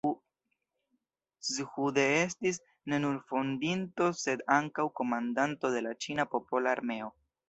Zhu 1.49 1.89
De 1.97 2.05
estis 2.21 2.57
ne 2.93 2.99
nur 3.03 3.19
fondinto, 3.33 4.07
sed 4.21 4.41
ankaŭ 4.55 4.87
komandanto 5.01 5.71
de 5.77 5.85
la 5.89 5.93
ĉina 6.07 6.27
popola 6.33 6.73
armeo. 6.79 7.11